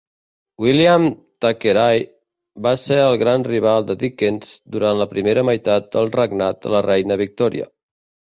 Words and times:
William 0.63 1.03
Thackeray 1.43 1.99
va 2.67 2.71
ser 2.83 2.97
el 3.01 3.19
gran 3.23 3.45
rival 3.49 3.85
de 3.91 3.97
Dickens 4.05 4.55
durant 4.77 5.01
la 5.01 5.07
primera 5.13 5.45
meitat 5.51 5.91
del 5.97 6.09
regnat 6.15 6.61
de 6.67 6.73
la 6.77 6.83
reina 6.89 7.19
Victòria. 7.25 7.69